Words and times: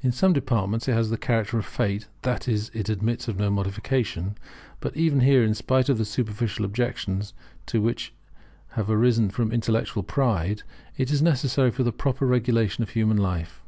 In 0.00 0.10
some 0.10 0.32
departments 0.32 0.88
it 0.88 0.92
has 0.94 1.08
the 1.08 1.16
character 1.16 1.56
of 1.56 1.64
fate; 1.64 2.08
that 2.22 2.48
is, 2.48 2.68
it 2.74 2.88
admits 2.88 3.28
of 3.28 3.38
no 3.38 3.48
modification. 3.48 4.36
But 4.80 4.96
even 4.96 5.20
here, 5.20 5.44
in 5.44 5.54
spite 5.54 5.88
of 5.88 5.98
the 5.98 6.04
superficial 6.04 6.64
objections 6.64 7.32
to 7.66 7.76
it 7.78 7.82
which 7.84 8.14
have 8.70 8.90
arisen 8.90 9.30
from 9.30 9.52
intellectual 9.52 10.02
pride, 10.02 10.64
it 10.96 11.12
is 11.12 11.22
necessary 11.22 11.70
for 11.70 11.84
the 11.84 11.92
proper 11.92 12.26
regulation 12.26 12.82
of 12.82 12.90
human 12.90 13.18
life. 13.18 13.62